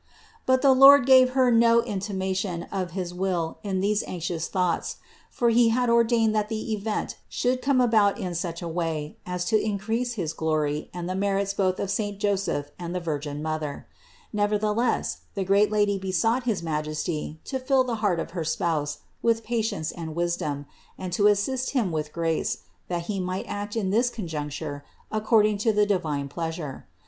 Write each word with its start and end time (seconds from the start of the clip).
But 0.47 0.63
the 0.63 0.73
Lord 0.73 1.05
gave 1.05 1.33
Her 1.37 1.51
no 1.51 1.83
intimation 1.83 2.63
of 2.71 2.89
his 2.97 3.13
will 3.13 3.59
in 3.61 3.81
these 3.81 4.01
anxious 4.07 4.47
thoughts; 4.47 4.95
for 5.29 5.49
He 5.51 5.69
had 5.69 5.91
ordained 5.91 6.33
that 6.33 6.49
the 6.49 6.73
event 6.73 7.17
should 7.29 7.61
come 7.61 7.79
about 7.79 8.17
in 8.17 8.33
such 8.33 8.63
a 8.63 8.67
way 8.67 9.17
as 9.27 9.45
to 9.45 9.61
increase 9.63 10.13
his 10.13 10.33
glory 10.33 10.89
and 10.91 11.07
the 11.07 11.13
merits 11.13 11.53
both 11.53 11.79
of 11.79 11.91
saint 11.91 12.17
Joseph 12.17 12.71
and 12.79 12.95
of 12.95 12.95
the 12.95 13.05
Virgin 13.11 13.43
Mother. 13.43 13.85
Nevertheless 14.33 15.19
the 15.35 15.43
great 15.43 15.69
Lady 15.69 15.99
besought 15.99 16.45
his 16.45 16.63
Majesty 16.63 17.39
to 17.43 17.59
fill 17.59 17.83
the 17.83 17.97
heart 18.01 18.19
of 18.19 18.31
her 18.31 18.43
THE 18.43 18.47
INCARNATION 18.53 19.03
253 19.21 19.21
spouse 19.21 19.21
with 19.21 19.43
patience 19.47 19.91
and 19.91 20.15
wisdom, 20.15 20.65
and 20.97 21.13
to 21.13 21.27
assist 21.27 21.69
him 21.77 21.91
with 21.91 22.11
grace, 22.11 22.63
that 22.87 23.03
he 23.03 23.19
might 23.19 23.45
act 23.47 23.75
in 23.75 23.91
this 23.91 24.09
conjuncture 24.09 24.83
according 25.11 25.59
to 25.59 25.71
the 25.71 25.85
divine 25.85 26.27
pleasure. 26.27 26.87